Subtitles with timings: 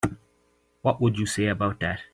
[0.81, 1.99] What would you say about that?